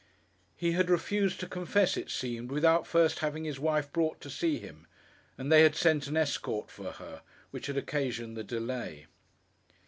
[0.55, 4.57] He had refused to confess, it seemed, without first having his wife brought to see
[4.57, 4.87] him;
[5.37, 9.05] and they had sent an escort for her, which had occasioned the delay.